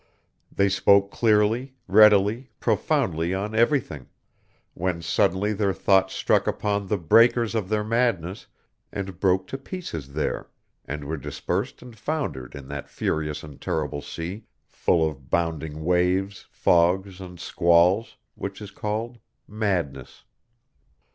[0.51, 4.07] They spoke clearly, readily, profoundly on everything,
[4.73, 8.47] when suddenly their thoughts struck upon the breakers of their madness
[8.91, 10.49] and broke to pieces there,
[10.85, 16.47] and were dispersed and foundered in that furious and terrible sea, full of bounding waves,
[16.49, 20.23] fogs and squalls, which is called madness.